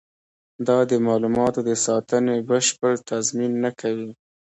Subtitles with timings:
[0.67, 4.11] دا د معلوماتو د ساتنې بشپړ تضمین نه کوي.